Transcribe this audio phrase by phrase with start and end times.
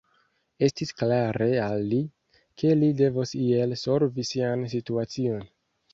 [0.67, 1.99] Estis klare al li,
[2.63, 5.51] ke li devos iel solvi sian situacion.